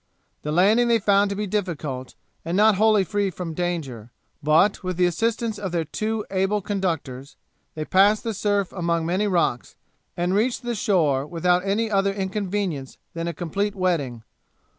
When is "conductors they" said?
6.59-7.85